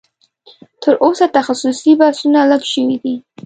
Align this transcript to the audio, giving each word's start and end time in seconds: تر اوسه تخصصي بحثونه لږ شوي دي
تر 0.81 0.93
اوسه 1.05 1.25
تخصصي 1.37 1.91
بحثونه 1.99 2.39
لږ 2.51 2.61
شوي 2.73 2.97
دي 3.03 3.15